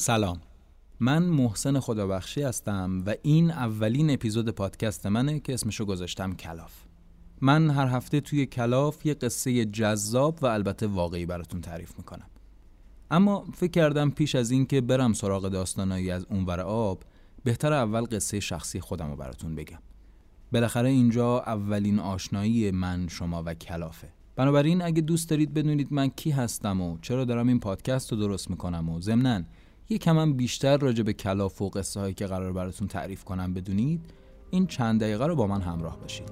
سلام. 0.00 0.40
من 1.00 1.22
محسن 1.22 1.80
خدابخشی 1.80 2.42
هستم 2.42 3.02
و 3.06 3.14
این 3.22 3.50
اولین 3.50 4.10
اپیزود 4.10 4.48
پادکست 4.48 5.06
منه 5.06 5.40
که 5.40 5.54
اسمشو 5.54 5.84
گذاشتم 5.84 6.34
کلاف. 6.34 6.72
من 7.40 7.70
هر 7.70 7.86
هفته 7.86 8.20
توی 8.20 8.46
کلاف 8.46 9.06
یه 9.06 9.14
قصه 9.14 9.64
جذاب 9.64 10.38
و 10.42 10.46
البته 10.46 10.86
واقعی 10.86 11.26
براتون 11.26 11.60
تعریف 11.60 11.98
می‌کنم. 11.98 12.26
اما 13.10 13.44
فکر 13.54 13.70
کردم 13.70 14.10
پیش 14.10 14.34
از 14.34 14.50
اینکه 14.50 14.80
برم 14.80 15.12
سراغ 15.12 15.48
داستانایی 15.48 16.10
از 16.10 16.26
اونور 16.30 16.60
آب 16.60 17.02
بهتر 17.44 17.72
اول 17.72 18.04
قصه 18.04 18.40
شخصی 18.40 18.80
خودم 18.80 19.10
رو 19.10 19.16
براتون 19.16 19.54
بگم. 19.54 19.78
بالاخره 20.52 20.88
اینجا 20.88 21.40
اولین 21.40 21.98
آشنایی 21.98 22.70
من 22.70 23.08
شما 23.08 23.42
و 23.46 23.54
کلافه. 23.54 24.08
بنابراین 24.36 24.82
اگه 24.82 25.02
دوست 25.02 25.30
دارید 25.30 25.54
بدونید 25.54 25.92
من 25.92 26.08
کی 26.08 26.30
هستم 26.30 26.80
و 26.80 26.98
چرا 27.02 27.24
دارم 27.24 27.48
این 27.48 27.60
پادکست 27.60 28.12
رو 28.12 28.18
درست 28.18 28.50
می‌کنم 28.50 28.88
و 28.88 29.00
ضمناً 29.00 29.42
یه 29.90 29.98
کمم 29.98 30.32
بیشتر 30.32 30.76
راجع 30.76 31.02
به 31.02 31.12
کلاف 31.12 31.62
و 31.62 31.68
قصه 31.68 32.00
هایی 32.00 32.14
که 32.14 32.26
قرار 32.26 32.52
براتون 32.52 32.88
تعریف 32.88 33.24
کنم 33.24 33.54
بدونید 33.54 34.00
این 34.50 34.66
چند 34.66 35.00
دقیقه 35.00 35.26
رو 35.26 35.36
با 35.36 35.46
من 35.46 35.60
همراه 35.60 36.00
باشید. 36.00 36.30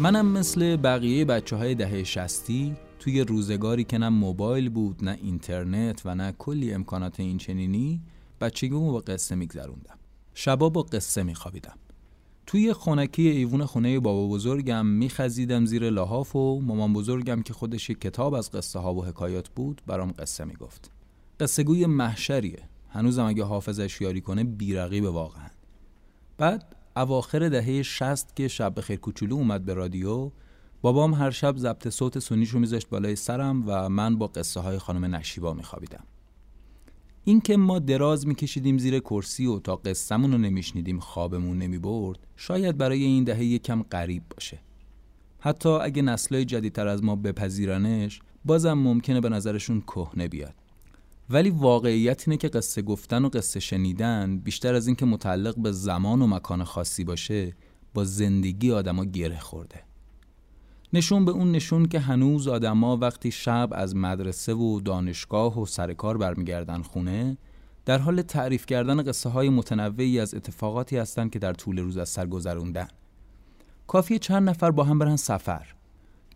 منم 0.00 0.26
مثل 0.26 0.76
بقیه 0.76 1.24
بچه 1.24 1.56
های 1.56 1.74
دهه 1.74 2.04
شستی 2.04 2.76
توی 2.98 3.20
روزگاری 3.20 3.84
که 3.84 3.98
نه 3.98 4.08
موبایل 4.08 4.68
بود 4.68 5.04
نه 5.04 5.18
اینترنت 5.22 6.02
و 6.04 6.14
نه 6.14 6.32
کلی 6.38 6.74
امکانات 6.74 7.20
این 7.20 7.38
چنینی 7.38 8.00
بچگیمو 8.40 8.92
با 8.92 8.98
قصه 8.98 9.34
میگذروندم. 9.34 9.98
شبا 10.34 10.68
با 10.68 10.82
قصه 10.82 11.22
میخوابیدم. 11.22 11.76
توی 12.46 12.72
خونکی 12.72 13.28
ایوون 13.28 13.64
خونه 13.64 14.00
بابا 14.00 14.34
بزرگم 14.34 14.86
میخزیدم 14.86 15.66
زیر 15.66 15.90
لحاف 15.90 16.36
و 16.36 16.60
مامان 16.60 16.92
بزرگم 16.92 17.42
که 17.42 17.52
خودش 17.52 17.90
یک 17.90 18.00
کتاب 18.00 18.34
از 18.34 18.50
قصه 18.50 18.78
ها 18.78 18.94
و 18.94 19.04
حکایات 19.04 19.48
بود 19.48 19.82
برام 19.86 20.12
قصه 20.18 20.44
می‌گفت. 20.44 20.90
قصه 21.40 21.62
گوی 21.62 21.86
محشریه. 21.86 22.62
هنوزم 22.88 23.24
اگه 23.24 23.44
حافظش 23.44 24.00
یاری 24.00 24.20
کنه 24.20 24.44
بیرقیب 24.44 25.04
واقعا. 25.04 25.48
بعد 26.38 26.73
اواخر 26.96 27.48
دهه 27.48 27.82
60 27.82 28.36
که 28.36 28.48
شب 28.48 28.80
خیر 28.80 28.98
کوچولو 28.98 29.34
اومد 29.34 29.64
به 29.64 29.74
رادیو 29.74 30.30
بابام 30.82 31.14
هر 31.14 31.30
شب 31.30 31.56
ضبط 31.56 31.88
صوت 31.88 32.18
سونیشو 32.18 32.58
میذاشت 32.58 32.88
بالای 32.88 33.16
سرم 33.16 33.64
و 33.66 33.88
من 33.88 34.18
با 34.18 34.26
قصه 34.26 34.60
های 34.60 34.78
خانم 34.78 35.14
نشیبا 35.14 35.52
میخوابیدم. 35.52 36.04
اینکه 37.24 37.56
ما 37.56 37.78
دراز 37.78 38.26
میکشیدیم 38.26 38.78
زیر 38.78 38.98
کرسی 38.98 39.46
و 39.46 39.58
تا 39.58 39.76
قصهمون 39.76 40.32
رو 40.32 40.38
نمیشنیدیم 40.38 41.00
خوابمون 41.00 41.58
نمی‌برد 41.58 42.18
شاید 42.36 42.78
برای 42.78 43.02
این 43.02 43.24
دهه 43.24 43.44
یکم 43.44 43.82
غریب 43.82 44.22
باشه. 44.30 44.58
حتی 45.38 45.68
اگه 45.68 46.02
نسلای 46.02 46.44
جدیدتر 46.44 46.88
از 46.88 47.04
ما 47.04 47.16
بپذیرنش 47.16 48.20
بازم 48.44 48.72
ممکنه 48.72 49.20
به 49.20 49.28
نظرشون 49.28 49.80
کهنه 49.80 50.28
بیاد. 50.28 50.54
ولی 51.30 51.50
واقعیت 51.50 52.28
اینه 52.28 52.36
که 52.36 52.48
قصه 52.48 52.82
گفتن 52.82 53.24
و 53.24 53.28
قصه 53.28 53.60
شنیدن 53.60 54.38
بیشتر 54.38 54.74
از 54.74 54.86
اینکه 54.86 55.06
متعلق 55.06 55.58
به 55.58 55.72
زمان 55.72 56.22
و 56.22 56.26
مکان 56.26 56.64
خاصی 56.64 57.04
باشه 57.04 57.56
با 57.94 58.04
زندگی 58.04 58.72
آدما 58.72 59.04
گره 59.04 59.38
خورده. 59.38 59.82
نشون 60.92 61.24
به 61.24 61.32
اون 61.32 61.52
نشون 61.52 61.86
که 61.86 62.00
هنوز 62.00 62.48
آدما 62.48 62.96
وقتی 62.96 63.30
شب 63.30 63.68
از 63.72 63.96
مدرسه 63.96 64.54
و 64.54 64.80
دانشگاه 64.80 65.60
و 65.60 65.66
سرکار 65.66 66.16
برمیگردن 66.18 66.82
خونه 66.82 67.36
در 67.84 67.98
حال 67.98 68.22
تعریف 68.22 68.66
کردن 68.66 69.02
قصه 69.02 69.28
های 69.28 69.48
متنوعی 69.48 70.20
از 70.20 70.34
اتفاقاتی 70.34 70.96
هستند 70.96 71.30
که 71.30 71.38
در 71.38 71.52
طول 71.52 71.78
روز 71.78 71.96
از 71.96 72.08
سر 72.08 72.26
گذروندن. 72.26 72.88
کافی 73.86 74.18
چند 74.18 74.48
نفر 74.48 74.70
با 74.70 74.84
هم 74.84 74.98
برن 74.98 75.16
سفر. 75.16 75.66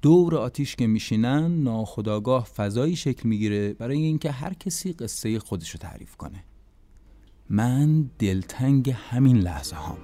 دور 0.02 0.36
آتیش 0.36 0.76
که 0.76 0.86
میشینن 0.86 1.62
ناخداگاه 1.62 2.44
فضایی 2.44 2.96
شکل 2.96 3.28
می‌گیره 3.28 3.72
برای 3.72 3.98
اینکه 3.98 4.30
هر 4.30 4.54
کسی 4.54 4.92
قصه 4.92 5.38
خودش 5.38 5.70
رو 5.70 5.78
تعریف 5.78 6.16
کنه. 6.16 6.44
من 7.50 8.10
دلتنگ 8.18 8.90
همین 8.90 9.38
لحظه 9.38 9.76
هام 9.76 9.98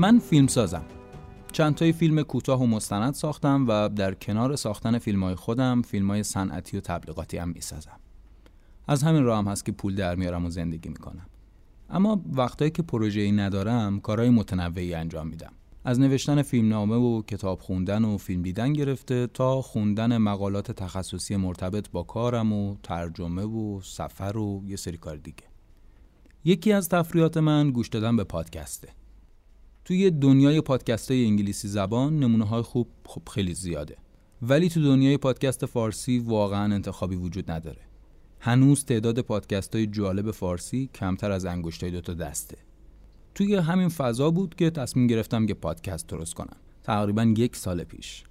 من 0.00 0.18
فیلم 0.18 0.46
سازم. 0.46 0.84
چند 1.52 1.74
تای 1.74 1.92
فیلم 1.92 2.22
کوتاه 2.22 2.62
و 2.62 2.66
مستند 2.66 3.14
ساختم 3.14 3.64
و 3.68 3.88
در 3.88 4.14
کنار 4.14 4.56
ساختن 4.56 4.98
فیلم 4.98 5.24
های 5.24 5.34
خودم 5.34 5.82
فیلم 5.82 6.10
های 6.10 6.22
صنعتی 6.22 6.76
و 6.76 6.80
تبلیغاتی 6.80 7.36
هم 7.36 7.48
می‌سازم. 7.48 8.00
از 8.88 9.02
همین 9.02 9.24
راه 9.24 9.38
هم 9.38 9.48
هست 9.48 9.64
که 9.64 9.72
پول 9.72 9.94
در 9.94 10.14
میارم 10.14 10.46
و 10.46 10.50
زندگی 10.50 10.88
می‌کنم. 10.88 11.26
اما 11.90 12.22
وقتایی 12.32 12.70
که 12.70 12.82
پروژه 12.82 13.20
ای 13.20 13.32
ندارم 13.32 14.00
کارهای 14.00 14.30
متنوعی 14.30 14.94
انجام 14.94 15.26
میدم. 15.26 15.52
از 15.84 16.00
نوشتن 16.00 16.42
فیلمنامه 16.42 16.96
و 16.96 17.22
کتاب 17.22 17.60
خوندن 17.60 18.04
و 18.04 18.16
فیلم 18.16 18.42
دیدن 18.42 18.72
گرفته 18.72 19.26
تا 19.26 19.62
خوندن 19.62 20.18
مقالات 20.18 20.72
تخصصی 20.72 21.36
مرتبط 21.36 21.90
با 21.90 22.02
کارم 22.02 22.52
و 22.52 22.76
ترجمه 22.82 23.42
و 23.42 23.80
سفر 23.80 24.36
و 24.36 24.62
یه 24.66 24.76
سری 24.76 24.96
کار 24.96 25.16
دیگه. 25.16 25.44
یکی 26.44 26.72
از 26.72 26.88
تفریات 26.88 27.36
من 27.36 27.70
گوش 27.70 27.88
دادن 27.88 28.16
به 28.16 28.24
پادکسته. 28.24 28.97
توی 29.88 30.10
دنیای 30.10 30.60
پادکست 30.60 31.10
های 31.10 31.24
انگلیسی 31.24 31.68
زبان 31.68 32.18
نمونه 32.18 32.44
های 32.44 32.62
خوب 32.62 32.88
خب 33.04 33.22
خیلی 33.30 33.54
زیاده. 33.54 33.96
ولی 34.42 34.68
تو 34.68 34.82
دنیای 34.82 35.16
پادکست 35.16 35.66
فارسی 35.66 36.18
واقعا 36.18 36.74
انتخابی 36.74 37.16
وجود 37.16 37.50
نداره. 37.50 37.80
هنوز 38.40 38.84
تعداد 38.84 39.20
پادکست 39.20 39.74
های 39.74 39.86
جالب 39.86 40.30
فارسی 40.30 40.90
کمتر 40.94 41.30
از 41.30 41.44
انگشتای 41.44 41.90
دوتا 41.90 42.14
دسته. 42.14 42.56
توی 43.34 43.54
همین 43.54 43.88
فضا 43.88 44.30
بود 44.30 44.54
که 44.54 44.70
تصمیم 44.70 45.06
گرفتم 45.06 45.46
که 45.46 45.54
پادکست 45.54 46.06
درست 46.06 46.34
کنم. 46.34 46.56
تقریبا 46.82 47.34
یک 47.36 47.56
سال 47.56 47.84
پیش. 47.84 48.24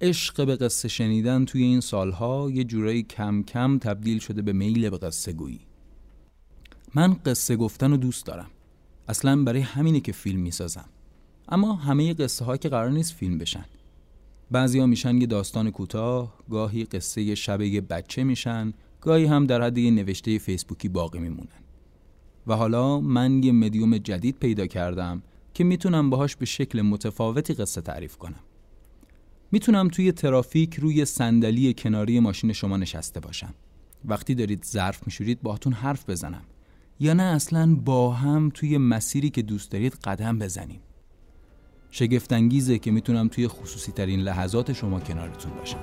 عشق 0.00 0.46
به 0.46 0.56
قصه 0.56 0.88
شنیدن 0.88 1.44
توی 1.44 1.62
این 1.62 1.80
سالها 1.80 2.50
یه 2.50 2.64
جورایی 2.64 3.02
کم 3.02 3.42
کم 3.42 3.78
تبدیل 3.78 4.18
شده 4.18 4.42
به 4.42 4.52
میل 4.52 4.90
به 4.90 4.98
قصه 4.98 5.32
گویی 5.32 5.60
من 6.94 7.14
قصه 7.14 7.56
گفتن 7.56 7.90
رو 7.90 7.96
دوست 7.96 8.26
دارم. 8.26 8.50
اصلا 9.08 9.42
برای 9.42 9.60
همینه 9.60 10.00
که 10.00 10.12
فیلم 10.12 10.40
می‌سازم. 10.40 10.88
اما 11.48 11.74
همه 11.74 12.14
قصه 12.14 12.44
ها 12.44 12.56
که 12.56 12.68
قرار 12.68 12.90
نیست 12.90 13.12
فیلم 13.12 13.38
بشن. 13.38 13.64
بعضیا 14.50 14.86
میشن 14.86 15.16
یه 15.16 15.26
داستان 15.26 15.70
کوتاه 15.70 16.34
گاهی 16.50 16.84
قصه 16.84 17.34
شب 17.34 17.60
یه 17.60 17.80
بچه 17.80 18.24
میشن 18.24 18.72
گاهی 19.00 19.24
هم 19.24 19.46
در 19.46 19.62
حد 19.62 19.78
یه 19.78 19.90
نوشته 19.90 20.38
فیسبوکی 20.38 20.88
باقی 20.88 21.18
میمونن. 21.18 21.48
و 22.46 22.56
حالا 22.56 23.00
من 23.00 23.42
یه 23.42 23.52
مدیوم 23.52 23.98
جدید 23.98 24.38
پیدا 24.38 24.66
کردم 24.66 25.22
که 25.54 25.64
می‌تونم 25.64 26.10
باهاش 26.10 26.36
به 26.36 26.46
شکل 26.46 26.82
متفاوتی 26.82 27.54
قصه 27.54 27.80
تعریف 27.80 28.16
کنم. 28.16 28.40
می‌تونم 29.52 29.88
توی 29.88 30.12
ترافیک 30.12 30.74
روی 30.74 31.04
صندلی 31.04 31.74
کناری 31.74 32.20
ماشین 32.20 32.52
شما 32.52 32.76
نشسته 32.76 33.20
باشم. 33.20 33.54
وقتی 34.04 34.34
دارید 34.34 34.64
ظرف 34.64 35.06
میشورید 35.06 35.42
باهاتون 35.42 35.72
حرف 35.72 36.10
بزنم. 36.10 36.42
یا 37.00 37.14
نه 37.14 37.22
اصلا 37.22 37.74
با 37.74 38.12
هم 38.12 38.50
توی 38.54 38.78
مسیری 38.78 39.30
که 39.30 39.42
دوست 39.42 39.70
دارید 39.70 39.94
قدم 39.94 40.38
بزنیم. 40.38 40.80
شگفتانگیزه 41.90 42.78
که 42.78 42.90
می‌تونم 42.90 43.28
توی 43.28 43.48
خصوصی 43.48 43.92
ترین 43.92 44.20
لحظات 44.20 44.72
شما 44.72 45.00
کنارتون 45.00 45.52
باشم. 45.52 45.78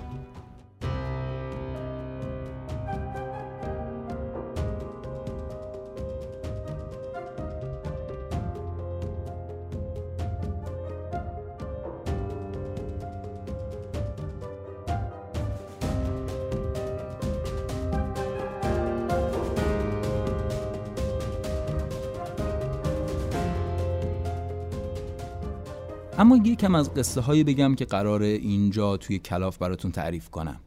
اما 26.17 26.37
یکم 26.37 26.75
از 26.75 26.93
قصه 26.93 27.21
هایی 27.21 27.43
بگم 27.43 27.75
که 27.75 27.85
قراره 27.85 28.27
اینجا 28.27 28.97
توی 28.97 29.19
کلاف 29.19 29.57
براتون 29.57 29.91
تعریف 29.91 30.29
کنم. 30.29 30.59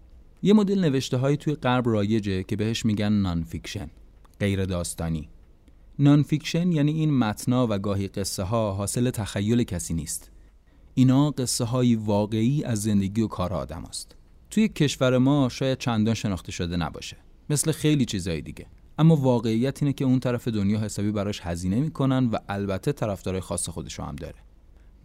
یه 0.43 0.53
مدل 0.53 0.81
نوشته 0.81 1.17
های 1.17 1.37
توی 1.37 1.55
غرب 1.55 1.89
رایجه 1.89 2.43
که 2.43 2.57
بهش 2.57 2.85
میگن 2.85 3.13
non-fiction 3.13 3.91
غیر 4.41 4.65
داستانی. 4.65 5.29
non-fiction 5.99 6.73
یعنی 6.73 6.93
این 6.93 7.19
متنا 7.19 7.67
و 7.71 7.79
گاهی 7.79 8.09
قصه 8.09 8.43
ها 8.43 8.73
حاصل 8.73 9.11
تخیل 9.11 9.63
کسی 9.63 9.95
نیست. 9.95 10.31
اینا 10.95 11.31
قصه 11.31 11.65
های 11.65 11.95
واقعی 11.95 12.65
از 12.65 12.83
زندگی 12.83 13.21
و 13.21 13.27
کار 13.27 13.53
آدم 13.53 13.85
هاست. 13.85 14.17
توی 14.51 14.69
کشور 14.69 15.19
ما 15.19 15.49
شاید 15.49 15.79
چندان 15.79 16.15
شناخته 16.15 16.53
شده 16.53 16.77
نباشه. 16.77 17.17
مثل 17.51 17.73
خیلی 17.73 18.05
چیزهای 18.05 18.41
دیگه. 18.41 18.67
اما 18.99 19.17
واقعیت 19.17 19.83
اینه 19.83 19.93
که 19.93 20.05
اون 20.05 20.21
طرف 20.21 20.49
دنیا 20.49 20.81
حسابی 20.81 21.11
براش 21.11 21.41
هزینه 21.41 21.81
می‌کنن 21.81 22.27
و 22.27 22.39
البته 22.49 22.93
طرفدارای 22.93 23.41
خاص 23.41 23.69
خودشو 23.69 24.03
هم 24.03 24.17
داره. 24.17 24.35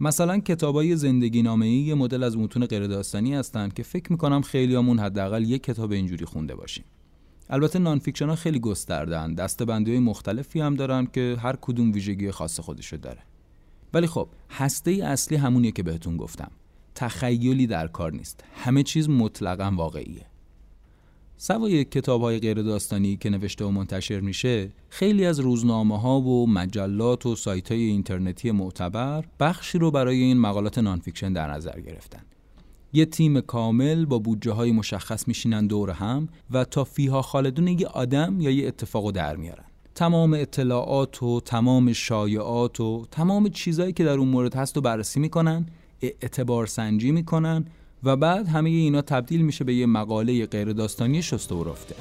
مثلا 0.00 0.38
کتابای 0.38 0.96
زندگی 0.96 1.42
نامه 1.42 1.66
ای 1.66 1.94
مدل 1.94 2.22
از 2.22 2.38
متون 2.38 2.66
غیر 2.66 2.86
داستانی 2.86 3.34
هستن 3.34 3.68
که 3.68 3.82
فکر 3.82 4.12
می‌کنم 4.12 4.42
خیلیامون 4.42 4.98
حداقل 4.98 5.50
یک 5.50 5.62
کتاب 5.62 5.92
اینجوری 5.92 6.24
خونده 6.24 6.54
باشیم. 6.54 6.84
البته 7.50 7.78
non-fiction 7.78 8.28
ها 8.28 8.34
خیلی 8.34 8.58
گستردن 8.58 9.34
دسته 9.34 9.64
بندی 9.64 9.90
های 9.90 10.00
مختلفی 10.00 10.60
هم 10.60 10.74
دارن 10.74 11.06
که 11.06 11.36
هر 11.42 11.56
کدوم 11.60 11.92
ویژگی 11.92 12.30
خاص 12.30 12.60
خودشو 12.60 12.96
داره. 12.96 13.22
ولی 13.94 14.06
خب 14.06 14.28
هسته 14.50 14.90
اصلی 14.90 15.36
همونیه 15.36 15.72
که 15.72 15.82
بهتون 15.82 16.16
گفتم. 16.16 16.50
تخیلی 16.94 17.66
در 17.66 17.86
کار 17.86 18.12
نیست. 18.12 18.44
همه 18.54 18.82
چیز 18.82 19.08
مطلقا 19.08 19.72
واقعیه. 19.76 20.26
سوای 21.42 21.84
کتاب 21.84 22.22
های 22.22 22.38
غیر 22.38 22.62
داستانی 22.62 23.16
که 23.16 23.30
نوشته 23.30 23.64
و 23.64 23.70
منتشر 23.70 24.20
میشه 24.20 24.70
خیلی 24.88 25.26
از 25.26 25.40
روزنامه 25.40 26.00
ها 26.00 26.20
و 26.20 26.50
مجلات 26.50 27.26
و 27.26 27.36
سایت 27.36 27.72
های 27.72 27.82
اینترنتی 27.82 28.50
معتبر 28.50 29.24
بخشی 29.40 29.78
رو 29.78 29.90
برای 29.90 30.22
این 30.22 30.38
مقالات 30.38 30.78
non-fiction 30.78 31.32
در 31.32 31.50
نظر 31.50 31.80
گرفتن. 31.80 32.20
یه 32.92 33.04
تیم 33.04 33.40
کامل 33.40 34.04
با 34.04 34.18
بودجه 34.18 34.52
های 34.52 34.72
مشخص 34.72 35.28
میشینن 35.28 35.66
دور 35.66 35.90
هم 35.90 36.28
و 36.50 36.64
تا 36.64 36.84
فیها 36.84 37.22
خالدون 37.22 37.68
یه 37.68 37.86
آدم 37.86 38.40
یا 38.40 38.50
یه 38.50 38.68
اتفاق 38.68 39.10
در 39.10 39.36
میارن. 39.36 39.64
تمام 39.94 40.34
اطلاعات 40.34 41.22
و 41.22 41.40
تمام 41.40 41.92
شایعات 41.92 42.80
و 42.80 43.06
تمام 43.10 43.48
چیزهایی 43.48 43.92
که 43.92 44.04
در 44.04 44.18
اون 44.18 44.28
مورد 44.28 44.54
هست 44.54 44.76
رو 44.76 44.82
بررسی 44.82 45.20
می‌کنن 45.20 45.66
اعتبار 46.02 46.66
سنجی 46.66 47.12
می‌کنن 47.12 47.64
و 48.04 48.16
بعد 48.16 48.48
همه 48.48 48.70
اینا 48.70 49.02
تبدیل 49.02 49.42
میشه 49.42 49.64
به 49.64 49.74
یه 49.74 49.86
مقاله 49.86 50.46
غیر 50.46 50.72
داستانی 50.72 51.22
شسته 51.22 51.54
و 51.54 51.64
رفته 51.64 51.94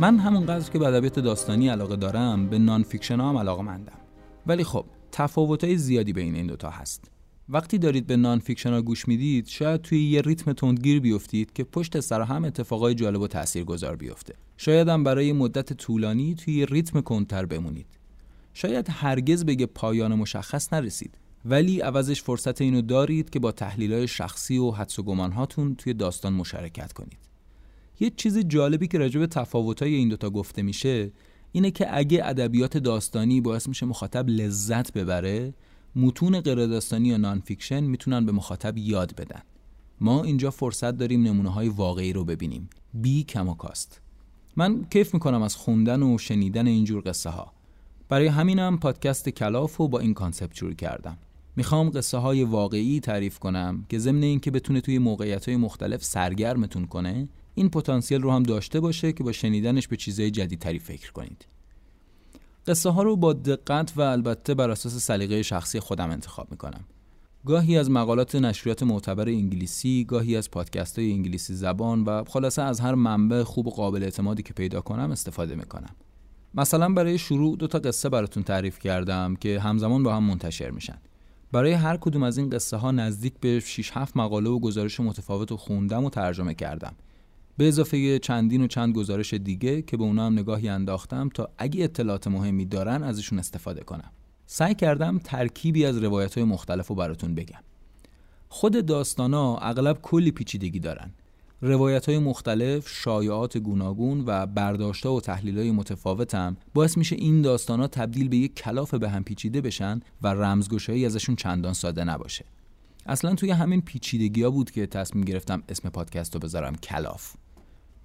من 0.00 0.18
همونقدر 0.18 0.70
که 0.70 0.78
به 0.78 0.86
ادبیات 0.86 1.18
داستانی 1.18 1.68
علاقه 1.68 1.96
دارم 1.96 2.48
به 2.48 2.58
non-fiction 2.58 3.20
هم 3.20 3.36
علاقه 3.36 3.62
مندم. 3.62 3.98
ولی 4.46 4.64
خب 4.64 4.84
تفاوت‌های 5.12 5.76
زیادی 5.76 6.12
بین 6.12 6.34
این 6.34 6.46
دوتا 6.46 6.70
هست. 6.70 7.10
وقتی 7.48 7.78
دارید 7.78 8.06
به 8.06 8.16
non-fiction 8.16 8.72
ها 8.72 8.82
گوش 8.82 9.08
می‌دید 9.08 9.46
شاید 9.46 9.82
توی 9.82 10.04
یه 10.04 10.20
ریتم 10.20 10.52
تند 10.52 10.76
گیر 10.76 11.00
بیفتید 11.00 11.52
که 11.52 11.64
پشت 11.64 12.00
سر 12.00 12.22
هم 12.22 12.44
اتفاقای 12.44 12.94
جالب 12.94 13.20
و 13.20 13.26
تاثیرگذار 13.26 13.96
بیفته. 13.96 14.34
شاید 14.56 14.88
هم 14.88 15.04
برای 15.04 15.32
مدت 15.32 15.72
طولانی 15.72 16.34
توی 16.34 16.54
یه 16.54 16.64
ریتم 16.64 17.00
کندتر 17.00 17.46
بمونید. 17.46 17.86
شاید 18.54 18.86
هرگز 18.90 19.44
به 19.44 19.66
پایان 19.66 20.14
مشخص 20.14 20.72
نرسید 20.72 21.18
ولی 21.44 21.80
عوضش 21.80 22.22
فرصت 22.22 22.60
اینو 22.60 22.82
دارید 22.82 23.30
که 23.30 23.38
با 23.38 23.52
تحلیل 23.52 24.06
شخصی 24.06 24.58
و 24.58 24.70
حدس 24.70 24.98
و 24.98 25.02
گمانهاتون 25.02 25.74
توی 25.74 25.94
داستان 25.94 26.32
مشارکت 26.32 26.92
کنید. 26.92 27.27
یه 28.00 28.10
چیز 28.10 28.38
جالبی 28.38 28.88
که 28.88 28.98
راجع 28.98 29.20
به 29.20 29.26
تفاوت‌های 29.26 29.94
این 29.94 30.08
دوتا 30.08 30.30
گفته 30.30 30.62
میشه 30.62 31.12
اینه 31.52 31.70
که 31.70 31.96
اگه 31.98 32.20
ادبیات 32.24 32.78
داستانی 32.78 33.40
باعث 33.40 33.68
میشه 33.68 33.86
مخاطب 33.86 34.28
لذت 34.28 34.92
ببره 34.92 35.54
متون 35.96 36.40
غیر 36.40 36.66
داستانی 36.66 37.08
یا 37.08 37.16
non-fiction 37.16 37.80
می‌تونن 37.80 38.26
به 38.26 38.32
مخاطب 38.32 38.78
یاد 38.78 39.14
بدن. 39.14 39.40
ما 40.00 40.24
اینجا 40.24 40.50
فرصت 40.50 40.96
داریم 40.96 41.22
نمونه 41.22 41.48
های 41.48 41.68
واقعی 41.68 42.12
رو 42.12 42.24
ببینیم. 42.24 42.70
بی 42.94 43.24
کم 43.24 43.48
و 43.48 43.54
کاست 43.54 44.00
من 44.56 44.84
کیف 44.90 45.14
می‌کنم 45.14 45.42
از 45.42 45.56
خوندن 45.56 46.02
و 46.02 46.18
شنیدن 46.18 46.66
اینجور 46.66 47.02
قصه 47.06 47.30
ها 47.30 47.52
برای 48.08 48.26
همینم 48.26 48.78
پادکست 48.78 49.28
کلاف 49.28 49.76
رو 49.76 49.88
با 49.88 49.98
این 49.98 50.14
concept 50.14 50.54
شروع 50.54 50.74
کردم. 50.74 51.18
می‌خوام 51.56 51.90
قصه 51.90 52.18
های 52.18 52.42
واقعی 52.44 53.00
تعریف 53.00 53.38
کنم 53.38 53.84
که 53.88 53.98
ضمن 53.98 54.22
اینکه 54.22 54.50
بتونه 54.50 54.80
توی 54.80 54.98
موقعیت 54.98 55.48
های 55.48 55.56
مختلف 55.56 56.04
سرگرمتون 56.04 56.86
کنه 56.86 57.28
این 57.58 57.70
پتانسیل 57.70 58.22
رو 58.22 58.32
هم 58.32 58.42
داشته 58.42 58.80
باشه 58.80 59.12
که 59.12 59.24
با 59.24 59.32
شنیدنش 59.32 59.88
به 59.88 59.96
چیزهای 59.96 60.30
جدیدتری 60.30 60.78
فکر 60.78 61.12
کنید. 61.12 61.46
قصه 62.66 62.90
ها 62.90 63.02
رو 63.02 63.16
با 63.16 63.32
دقت 63.32 63.92
و 63.96 64.00
البته 64.00 64.54
بر 64.54 64.70
اساس 64.70 64.94
سلیقه 64.94 65.42
شخصی 65.42 65.80
خودم 65.80 66.10
انتخاب 66.10 66.50
می‌کنم. 66.50 66.84
گاهی 67.46 67.78
از 67.78 67.90
مقالات 67.90 68.34
نشریات 68.34 68.82
معتبر 68.82 69.28
انگلیسی، 69.28 70.04
گاهی 70.04 70.36
از 70.36 70.50
پادکست 70.50 70.98
های 70.98 71.12
انگلیسی 71.12 71.54
زبان 71.54 72.02
و 72.02 72.24
خلاصه 72.24 72.62
از 72.62 72.80
هر 72.80 72.94
منبع 72.94 73.42
خوب 73.42 73.66
و 73.66 73.70
قابل 73.70 74.02
اعتمادی 74.02 74.42
که 74.42 74.54
پیدا 74.54 74.80
کنم 74.80 75.10
استفاده 75.10 75.54
می‌کنم. 75.54 75.94
مثلا 76.54 76.88
برای 76.88 77.18
شروع 77.18 77.56
دو 77.56 77.66
تا 77.66 77.78
قصه 77.78 78.08
براتون 78.08 78.42
تعریف 78.42 78.78
کردم 78.78 79.36
که 79.36 79.60
همزمان 79.60 80.02
با 80.02 80.16
هم 80.16 80.24
منتشر 80.24 80.70
میشن. 80.70 80.98
برای 81.52 81.72
هر 81.72 81.96
کدوم 81.96 82.22
از 82.22 82.38
این 82.38 82.50
قصه 82.50 82.76
ها 82.76 82.90
نزدیک 82.90 83.34
به 83.40 83.60
6 83.60 83.90
7 83.92 84.16
مقاله 84.16 84.50
و 84.50 84.58
گزارش 84.58 85.00
متفاوت 85.00 85.52
و 85.52 85.56
خوندم 85.56 86.04
و 86.04 86.10
ترجمه 86.10 86.54
کردم. 86.54 86.94
به 87.58 87.68
اضافه 87.68 88.18
چندین 88.18 88.62
و 88.62 88.66
چند 88.66 88.94
گزارش 88.94 89.34
دیگه 89.34 89.82
که 89.82 89.96
به 89.96 90.04
اونا 90.04 90.26
هم 90.26 90.32
نگاهی 90.32 90.68
انداختم 90.68 91.28
تا 91.28 91.48
اگه 91.58 91.84
اطلاعات 91.84 92.28
مهمی 92.28 92.64
دارن 92.64 93.02
ازشون 93.02 93.38
استفاده 93.38 93.80
کنم 93.80 94.10
سعی 94.46 94.74
کردم 94.74 95.18
ترکیبی 95.24 95.84
از 95.84 95.98
روایت 96.02 96.34
های 96.34 96.44
مختلف 96.44 96.86
رو 96.86 96.94
براتون 96.94 97.34
بگم 97.34 97.60
خود 98.48 98.86
داستانا 98.86 99.56
اغلب 99.56 99.98
کلی 100.02 100.30
پیچیدگی 100.30 100.80
دارن 100.80 101.10
روایت 101.60 102.08
های 102.08 102.18
مختلف، 102.18 102.88
شایعات 102.88 103.58
گوناگون 103.58 104.24
و 104.26 104.46
برداشتها 104.46 105.14
و 105.14 105.20
تحلیل 105.20 105.58
های 105.58 105.70
متفاوتم 105.70 106.56
باعث 106.74 106.96
میشه 106.96 107.16
این 107.16 107.42
داستانا 107.42 107.86
تبدیل 107.86 108.28
به 108.28 108.36
یک 108.36 108.54
کلاف 108.54 108.94
به 108.94 109.10
هم 109.10 109.24
پیچیده 109.24 109.60
بشن 109.60 110.00
و 110.22 110.28
رمزگشایی 110.28 111.06
ازشون 111.06 111.36
چندان 111.36 111.72
ساده 111.72 112.04
نباشه. 112.04 112.44
اصلا 113.06 113.34
توی 113.34 113.50
همین 113.50 113.80
پیچیدگی 113.80 114.42
ها 114.42 114.50
بود 114.50 114.70
که 114.70 114.86
تصمیم 114.86 115.24
گرفتم 115.24 115.62
اسم 115.68 115.88
پادکست 115.88 116.34
رو 116.34 116.40
بذارم 116.40 116.76
کلاف. 116.76 117.34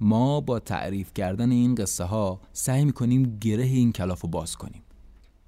ما 0.04 0.42
با 0.42 0.60
تعریف 0.60 1.14
کردن 1.14 1.52
این 1.52 1.76
قصه 1.76 2.04
ها 2.04 2.42
سعی 2.54 2.86
می‌کنیم 2.86 3.38
گره 3.42 3.64
این 3.64 3.92
کلاف 3.92 4.22
رو 4.22 4.30
باز 4.30 4.56
کنیم. 4.56 4.84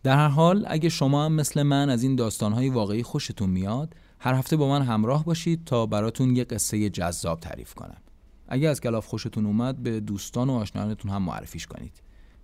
در 0.03 0.17
هر 0.17 0.27
حال 0.27 0.65
اگه 0.67 0.89
شما 0.89 1.25
هم 1.25 1.33
مثل 1.33 1.63
من 1.63 1.89
از 1.89 2.03
این 2.03 2.15
داستانهای 2.15 2.69
واقعی 2.69 3.03
خوشتون 3.03 3.49
میاد 3.49 3.95
هر 4.19 4.33
هفته 4.33 4.57
با 4.57 4.69
من 4.69 4.81
همراه 4.81 5.25
باشید 5.25 5.65
تا 5.65 5.85
براتون 5.85 6.35
یه 6.35 6.43
قصه 6.43 6.89
جذاب 6.89 7.39
تعریف 7.39 7.73
کنم. 7.73 7.97
اگه 8.47 8.69
از 8.69 8.81
کلاف 8.81 9.07
خوشتون 9.07 9.45
اومد 9.45 9.83
به 9.83 9.99
دوستان 9.99 10.49
و 10.49 10.53
آشنایانتون 10.53 11.11
هم 11.11 11.23
معرفیش 11.23 11.67
کنید. 11.67 12.01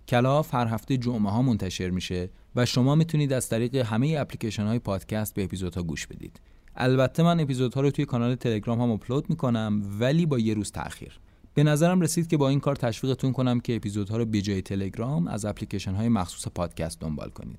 کلاف 0.08 0.54
هر 0.54 0.66
هفته 0.66 0.96
جمعه 0.96 1.32
ها 1.32 1.42
منتشر 1.42 1.90
میشه 1.90 2.30
و 2.56 2.66
شما 2.66 2.94
می‌تونید 2.94 3.32
از 3.32 3.48
طریق 3.48 3.74
همه 3.76 4.16
اپلیکیشن 4.18 4.66
های 4.66 4.78
پادکست 4.78 5.34
به 5.34 5.44
اپیزودها 5.44 5.82
گوش 5.82 6.06
بدید. 6.06 6.40
البته 6.76 7.22
من 7.22 7.40
اپیزودها 7.40 7.80
رو 7.80 7.90
توی 7.90 8.04
کانال 8.04 8.34
تلگرام 8.34 8.80
هم 8.80 8.90
آپلود 8.90 9.30
می‌کنم 9.30 9.82
ولی 10.00 10.26
با 10.26 10.38
یه 10.38 10.54
روز 10.54 10.72
تاخیر 10.72 11.20
به 11.54 11.62
نظرم 11.62 12.00
رسید 12.00 12.26
که 12.26 12.36
با 12.36 12.48
این 12.48 12.60
کار 12.60 12.76
تشویقتون 12.76 13.32
کنم 13.32 13.60
که 13.60 13.76
اپیزودها 13.76 14.16
رو 14.16 14.24
به 14.24 14.40
جای 14.40 14.62
تلگرام 14.62 15.28
از 15.28 15.44
اپلیکیشن 15.44 15.94
های 15.94 16.08
مخصوص 16.08 16.52
پادکست 16.54 17.00
دنبال 17.00 17.30
کنید. 17.30 17.58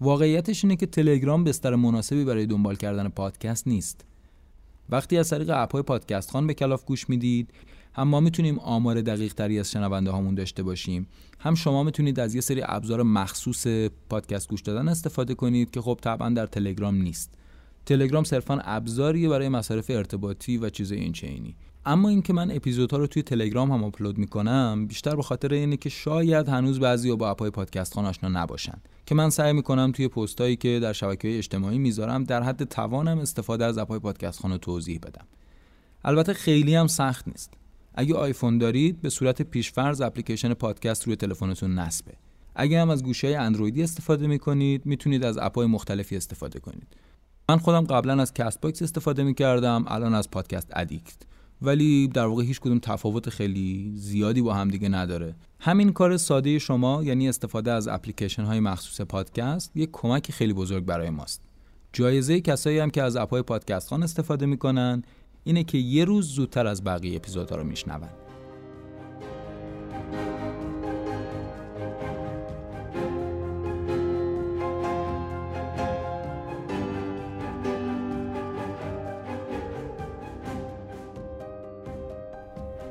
واقعیتش 0.00 0.64
اینه 0.64 0.76
که 0.76 0.86
تلگرام 0.86 1.44
بستر 1.44 1.74
مناسبی 1.74 2.24
برای 2.24 2.46
دنبال 2.46 2.76
کردن 2.76 3.08
پادکست 3.08 3.68
نیست. 3.68 4.04
وقتی 4.88 5.18
از 5.18 5.30
طریق 5.30 5.50
اپ 5.54 5.72
های 5.72 5.82
پادکست 5.82 6.30
خوان 6.30 6.46
به 6.46 6.54
کلاف 6.54 6.84
گوش 6.84 7.08
می‌دید 7.08 7.50
هم 7.92 8.08
ما 8.08 8.20
می‌تونیم 8.20 8.58
آمار 8.58 9.00
دقیق 9.00 9.34
تری 9.34 9.58
از 9.58 9.70
شنونده 9.70 10.10
هامون 10.10 10.34
داشته 10.34 10.62
باشیم 10.62 11.06
هم 11.38 11.54
شما 11.54 11.82
می‌تونید 11.82 12.20
از 12.20 12.34
یه 12.34 12.40
سری 12.40 12.62
ابزار 12.64 13.02
مخصوص 13.02 13.66
پادکست 14.10 14.48
گوش 14.48 14.62
دادن 14.62 14.88
استفاده 14.88 15.34
کنید 15.34 15.70
که 15.70 15.80
خب 15.80 15.98
طبعا 16.02 16.30
در 16.30 16.46
تلگرام 16.46 16.94
نیست 16.94 17.34
تلگرام 17.86 18.24
صرفا 18.24 18.58
ابزاریه 18.64 19.28
برای 19.28 19.48
مصارف 19.48 19.90
ارتباطی 19.90 20.58
و 20.58 20.70
چیز 20.70 20.92
این 20.92 21.12
چینی 21.12 21.56
اما 21.86 22.08
اینکه 22.08 22.32
من 22.32 22.50
اپیزودها 22.50 22.96
رو 22.96 23.06
توی 23.06 23.22
تلگرام 23.22 23.70
هم 23.70 23.84
آپلود 23.84 24.18
می‌کنم 24.18 24.86
بیشتر 24.88 25.16
به 25.16 25.22
خاطر 25.22 25.54
اینه 25.54 25.76
که 25.76 25.88
شاید 25.88 26.48
هنوز 26.48 26.80
بعضی 26.80 27.12
با 27.12 27.30
اپای 27.30 27.50
پادکست 27.50 27.94
خان 27.94 28.06
آشنا 28.06 28.28
نباشن. 28.28 28.78
که 29.06 29.14
من 29.14 29.30
سعی 29.30 29.52
می‌کنم 29.52 29.92
توی 29.92 30.08
پستایی 30.08 30.56
که 30.56 30.80
در 30.82 30.92
شبکه 30.92 31.38
اجتماعی 31.38 31.78
می‌ذارم 31.78 32.24
در 32.24 32.42
حد 32.42 32.64
توانم 32.64 33.18
استفاده 33.18 33.64
از 33.64 33.78
اپای 33.78 33.98
پادکست 33.98 34.40
خان 34.40 34.50
رو 34.50 34.58
توضیح 34.58 34.98
بدم. 34.98 35.26
البته 36.04 36.32
خیلی 36.32 36.74
هم 36.74 36.86
سخت 36.86 37.28
نیست. 37.28 37.50
اگه 37.94 38.14
آیفون 38.14 38.58
دارید 38.58 39.02
به 39.02 39.10
صورت 39.10 39.42
پیشفرض 39.42 40.00
اپلیکیشن 40.00 40.54
پادکست 40.54 41.06
روی 41.06 41.16
تلفنتون 41.16 41.78
نصبه. 41.78 42.12
اگه 42.54 42.80
هم 42.80 42.90
از 42.90 43.04
گوشی 43.04 43.28
اندرویدی 43.28 43.82
استفاده 43.82 44.26
می‌کنید 44.26 44.86
می‌تونید 44.86 45.24
از 45.24 45.38
اپای 45.38 45.66
مختلفی 45.66 46.16
استفاده 46.16 46.60
کنید. 46.60 46.86
من 47.48 47.56
خودم 47.58 47.84
قبلا 47.84 48.22
از 48.22 48.34
Castbox 48.34 48.82
استفاده 48.82 49.22
می‌کردم 49.22 49.84
الان 49.88 50.14
از 50.14 50.30
Podcast 50.30 50.68
Addict 50.76 51.16
ولی 51.64 52.08
در 52.08 52.26
واقع 52.26 52.44
هیچ 52.44 52.60
کدوم 52.60 52.78
تفاوت 52.78 53.30
خیلی 53.30 53.92
زیادی 53.96 54.42
با 54.42 54.54
هم 54.54 54.68
دیگه 54.68 54.88
نداره. 54.88 55.34
همین 55.60 55.92
کار 55.92 56.16
ساده 56.16 56.58
شما 56.58 57.02
یعنی 57.04 57.28
استفاده 57.28 57.72
از 57.72 57.88
اپلیکیشن 57.88 58.44
های 58.44 58.60
مخصوص 58.60 59.00
پادکست 59.00 59.72
یک 59.74 59.90
کمک 59.92 60.32
خیلی 60.32 60.52
بزرگ 60.52 60.84
برای 60.84 61.10
ماست. 61.10 61.42
جایزه 61.92 62.40
کسایی 62.40 62.78
هم 62.78 62.90
که 62.90 63.02
از 63.02 63.16
اپهای 63.16 63.42
پادکست 63.42 63.88
خوان 63.88 64.02
استفاده 64.02 64.46
می‌کنن 64.46 65.02
اینه 65.44 65.64
که 65.64 65.78
یه 65.78 66.04
روز 66.04 66.28
زودتر 66.28 66.66
از 66.66 66.84
بقیه 66.84 67.16
اپیزودها 67.16 67.56
رو 67.56 67.64
میشنون. 67.64 68.23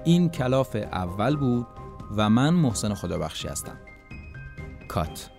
این 0.06 0.30
کلاف 0.30 0.76
اول 0.76 1.36
بود 1.36 1.68
و 2.18 2.30
من 2.30 2.50
محسن 2.50 2.94
خدابخشی 2.94 3.48
هستم. 3.48 3.78
کات. 4.88 5.30